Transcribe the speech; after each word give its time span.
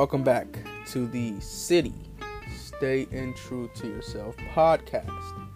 Welcome 0.00 0.22
back 0.22 0.46
to 0.92 1.06
the 1.06 1.38
SITTY 1.40 1.92
Stay 2.56 3.06
in 3.12 3.34
True 3.34 3.68
to 3.74 3.86
Yourself 3.86 4.34
podcast. 4.54 5.46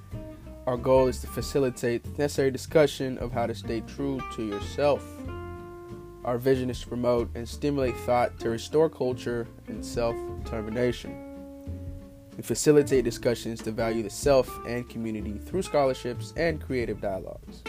Our 0.67 0.77
goal 0.77 1.07
is 1.09 1.23
to 1.23 1.29
facilitate 1.29 2.05
the 2.05 2.11
necessary 2.11 2.50
discussion 2.50 3.17
of 3.17 3.32
how 3.32 3.46
to 3.46 3.54
stay 3.54 3.80
true 3.80 4.21
to 4.36 4.45
yourself. 4.46 5.03
Our 6.27 6.36
vision 6.36 6.68
is 6.68 6.79
to 6.82 6.89
promote 6.89 7.30
and 7.35 7.49
stimulate 7.49 7.96
thought 8.00 8.39
to 8.41 8.50
restore 8.50 8.91
culture 8.91 9.49
and 9.67 9.82
self 9.82 10.14
determination. 10.43 11.17
We 12.36 12.43
facilitate 12.43 13.07
discussions 13.07 13.63
to 13.63 13.72
value 13.72 14.03
the 14.03 14.11
self 14.11 14.50
and 14.67 14.86
community 14.90 15.39
through 15.39 15.63
scholarships 15.63 16.35
and 16.36 16.61
creative 16.61 17.00
dialogues. 17.00 17.63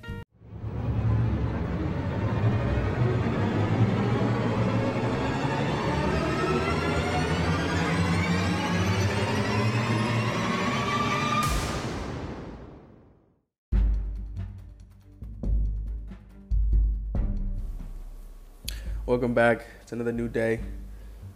Welcome 19.11 19.34
back. 19.34 19.66
It's 19.83 19.91
another 19.91 20.12
new 20.12 20.28
day. 20.28 20.61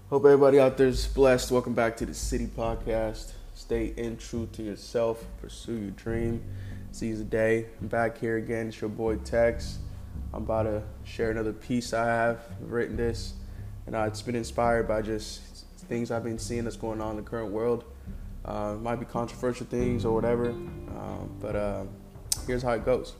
Hope 0.09 0.25
everybody 0.25 0.61
out 0.61 0.77
there 0.77 0.87
is 0.87 1.09
blessed. 1.09 1.51
Welcome 1.51 1.75
back 1.75 1.97
to 1.97 2.07
the 2.07 2.15
SITTY 2.15 2.47
Podcast. 2.57 3.33
Stay 3.53 3.87
in 3.97 4.17
true 4.17 4.49
to 4.53 4.63
yourself. 4.63 5.25
Pursue 5.41 5.75
your 5.75 5.91
dream. 5.91 6.41
Seize 6.93 7.19
the 7.19 7.25
day. 7.25 7.67
I'm 7.81 7.89
back 7.89 8.17
here 8.17 8.37
again. 8.37 8.69
It's 8.69 8.81
your 8.81 8.91
boy 8.91 9.17
Tex. 9.17 9.79
I'm 10.33 10.45
about 10.45 10.63
to 10.63 10.85
share 11.03 11.33
another 11.33 11.53
piece 11.53 11.93
I 11.93 12.07
have. 12.07 12.45
I've 12.63 12.71
written 12.71 12.97
this, 12.97 13.35
and 13.89 13.97
uh, 13.97 14.03
it's 14.03 14.23
been 14.23 14.37
inspired 14.37 14.87
by 14.87 15.03
just 15.03 15.41
things 15.89 16.13
I've 16.13 16.23
been 16.23 16.39
seeing 16.39 16.63
that's 16.63 16.77
going 16.77 17.01
on 17.01 17.17
in 17.19 17.25
the 17.25 17.29
current 17.29 17.51
world. 17.51 17.83
Uh, 18.45 18.77
might 18.81 19.01
be 19.01 19.05
controversial 19.05 19.67
things 19.67 20.05
or 20.05 20.15
whatever, 20.15 20.51
um, 20.51 21.29
but 21.41 21.57
uh, 21.57 21.83
here's 22.47 22.63
how 22.63 22.71
it 22.71 22.85
goes. 22.85 23.15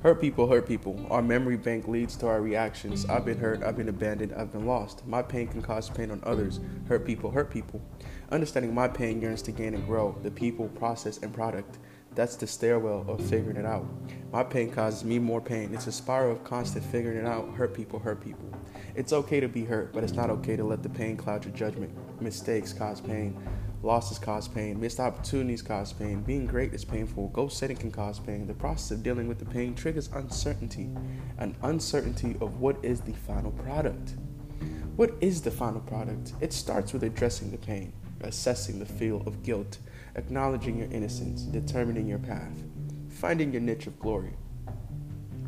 Hurt 0.00 0.20
people 0.20 0.46
hurt 0.46 0.68
people. 0.68 1.04
Our 1.10 1.22
memory 1.22 1.56
bank 1.56 1.88
leads 1.88 2.14
to 2.18 2.28
our 2.28 2.40
reactions. 2.40 3.04
I've 3.06 3.24
been 3.24 3.38
hurt, 3.38 3.64
I've 3.64 3.76
been 3.76 3.88
abandoned, 3.88 4.32
I've 4.32 4.52
been 4.52 4.64
lost. 4.64 5.04
My 5.08 5.22
pain 5.22 5.48
can 5.48 5.60
cause 5.60 5.90
pain 5.90 6.12
on 6.12 6.22
others. 6.24 6.60
Hurt 6.86 7.04
people 7.04 7.32
hurt 7.32 7.50
people. 7.50 7.82
Understanding 8.30 8.72
my 8.72 8.86
pain 8.86 9.20
yearns 9.20 9.42
to 9.42 9.50
gain 9.50 9.74
and 9.74 9.84
grow. 9.86 10.16
The 10.22 10.30
people, 10.30 10.68
process, 10.68 11.18
and 11.18 11.34
product. 11.34 11.78
That's 12.14 12.36
the 12.36 12.46
stairwell 12.46 13.06
of 13.08 13.28
figuring 13.28 13.56
it 13.56 13.66
out. 13.66 13.86
My 14.32 14.44
pain 14.44 14.70
causes 14.70 15.02
me 15.02 15.18
more 15.18 15.40
pain. 15.40 15.74
It's 15.74 15.88
a 15.88 15.92
spiral 15.92 16.30
of 16.30 16.44
constant 16.44 16.84
figuring 16.84 17.18
it 17.18 17.26
out. 17.26 17.52
Hurt 17.54 17.74
people 17.74 17.98
hurt 17.98 18.20
people. 18.20 18.52
It's 18.94 19.12
okay 19.12 19.40
to 19.40 19.48
be 19.48 19.64
hurt, 19.64 19.92
but 19.92 20.04
it's 20.04 20.12
not 20.12 20.30
okay 20.30 20.54
to 20.54 20.62
let 20.62 20.84
the 20.84 20.88
pain 20.88 21.16
cloud 21.16 21.44
your 21.44 21.54
judgment. 21.54 21.92
Mistakes 22.22 22.72
cause 22.72 23.00
pain. 23.00 23.36
Losses 23.82 24.18
cause 24.18 24.48
pain. 24.48 24.80
Missed 24.80 24.98
opportunities 24.98 25.62
cause 25.62 25.92
pain. 25.92 26.22
Being 26.22 26.46
great 26.46 26.74
is 26.74 26.84
painful. 26.84 27.28
Goal 27.28 27.48
setting 27.48 27.76
can 27.76 27.92
cause 27.92 28.18
pain. 28.18 28.46
The 28.46 28.54
process 28.54 28.90
of 28.90 29.04
dealing 29.04 29.28
with 29.28 29.38
the 29.38 29.44
pain 29.44 29.74
triggers 29.74 30.10
uncertainty, 30.12 30.90
an 31.38 31.56
uncertainty 31.62 32.36
of 32.40 32.58
what 32.58 32.76
is 32.84 33.00
the 33.00 33.12
final 33.12 33.52
product. 33.52 34.14
What 34.96 35.14
is 35.20 35.42
the 35.42 35.52
final 35.52 35.80
product? 35.80 36.32
It 36.40 36.52
starts 36.52 36.92
with 36.92 37.04
addressing 37.04 37.52
the 37.52 37.58
pain, 37.58 37.92
assessing 38.22 38.80
the 38.80 38.86
feel 38.86 39.22
of 39.26 39.44
guilt, 39.44 39.78
acknowledging 40.16 40.76
your 40.76 40.90
innocence, 40.90 41.42
determining 41.42 42.08
your 42.08 42.18
path, 42.18 42.64
finding 43.08 43.52
your 43.52 43.62
niche 43.62 43.86
of 43.86 44.00
glory. 44.00 44.32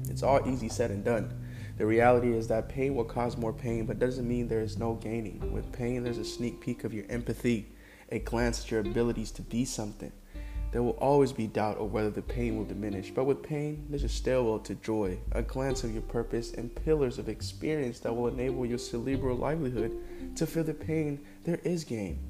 It's 0.09 0.23
all 0.23 0.49
easy 0.49 0.69
said 0.69 0.93
and 0.93 1.05
done. 1.05 1.37
The 1.79 1.87
reality 1.87 2.33
is 2.33 2.47
that 2.47 2.69
pain 2.69 2.95
will 2.95 3.05
cause 3.05 3.37
more 3.37 3.53
pain, 3.53 3.87
but 3.87 3.99
doesn't 3.99 4.29
mean 4.29 4.47
there 4.47 4.61
is 4.61 4.79
no 4.79 4.95
gaining. 4.95 5.53
With 5.53 5.73
pain, 5.73 6.05
there's 6.05 6.19
a 6.19 6.25
sneak 6.25 6.61
peek 6.61 6.85
of 6.85 6.95
your 6.95 7.07
empathy 7.11 7.73
a 8.11 8.19
glance 8.19 8.63
at 8.63 8.71
your 8.71 8.81
abilities 8.81 9.31
to 9.33 9.43
be 9.43 9.65
something. 9.65 10.13
There 10.73 10.83
will 10.83 10.99
always 11.01 11.33
be 11.33 11.49
doubt 11.49 11.79
of 11.79 11.93
whether 11.93 12.11
the 12.11 12.23
pain 12.23 12.57
will 12.57 12.65
diminish, 12.65 13.11
but 13.11 13.25
with 13.25 13.43
pain, 13.43 13.87
there's 13.89 14.05
a 14.05 14.09
stairwell 14.09 14.61
to 14.61 14.77
joy, 14.77 15.19
a 15.33 15.43
glance 15.43 15.83
of 15.83 15.93
your 15.93 16.03
purpose, 16.03 16.53
and 16.53 16.75
pillars 16.85 17.19
of 17.19 17.29
experience 17.29 17.99
that 18.01 18.15
will 18.15 18.29
enable 18.29 18.65
your 18.65 18.79
cerebral 18.79 19.37
livelihood 19.37 19.97
to 20.37 20.47
feel 20.47 20.63
the 20.63 20.75
pain. 20.75 21.25
There 21.43 21.61
is 21.65 21.83
gain. 21.83 22.21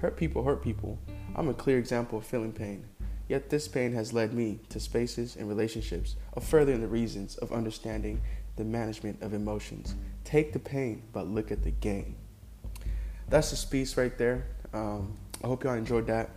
Hurt 0.00 0.16
people 0.16 0.42
hurt 0.42 0.62
people. 0.62 0.98
I'm 1.34 1.50
a 1.50 1.54
clear 1.54 1.78
example 1.78 2.18
of 2.18 2.26
feeling 2.26 2.52
pain. 2.52 2.86
Yet 3.28 3.50
this 3.50 3.68
pain 3.68 3.92
has 3.92 4.12
led 4.12 4.32
me 4.32 4.60
to 4.70 4.80
spaces 4.80 5.36
and 5.36 5.48
relationships 5.48 6.16
of 6.32 6.44
furthering 6.44 6.80
the 6.80 6.88
reasons 6.88 7.36
of 7.36 7.52
understanding 7.52 8.22
the 8.56 8.64
management 8.64 9.20
of 9.22 9.34
emotions. 9.34 9.96
Take 10.24 10.52
the 10.52 10.58
pain, 10.58 11.02
but 11.12 11.26
look 11.26 11.50
at 11.52 11.62
the 11.62 11.72
gain. 11.72 12.16
That's 13.28 13.50
the 13.50 13.66
piece 13.68 13.96
right 13.96 14.16
there. 14.16 14.46
Um, 14.72 15.16
I 15.42 15.46
hope 15.46 15.64
y'all 15.64 15.74
enjoyed 15.74 16.06
that. 16.06 16.30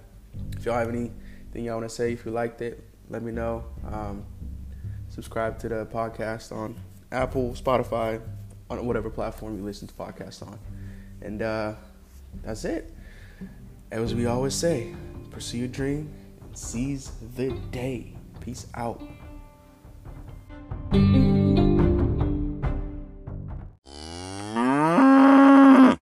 If 0.57 0.65
y'all 0.65 0.77
have 0.77 0.89
anything 0.89 1.65
y'all 1.65 1.77
want 1.77 1.89
to 1.89 1.95
say, 1.95 2.13
if 2.13 2.25
you 2.25 2.31
liked 2.31 2.61
it, 2.61 2.83
let 3.09 3.23
me 3.23 3.31
know. 3.31 3.63
Um, 3.91 4.25
subscribe 5.09 5.59
to 5.59 5.69
the 5.69 5.85
podcast 5.85 6.51
on 6.51 6.75
Apple, 7.11 7.53
Spotify, 7.53 8.21
on 8.69 8.85
whatever 8.85 9.09
platform 9.09 9.57
you 9.57 9.63
listen 9.63 9.87
to 9.87 9.93
podcasts 9.93 10.45
on. 10.45 10.59
And 11.21 11.41
uh, 11.41 11.73
that's 12.43 12.65
it. 12.65 12.93
As 13.91 14.13
we 14.13 14.27
always 14.27 14.53
say, 14.53 14.93
pursue 15.31 15.59
your 15.59 15.67
dream 15.67 16.11
and 16.41 16.57
seize 16.57 17.11
the 17.35 17.51
day. 17.71 18.13
Peace 18.39 18.67
out. 18.75 19.01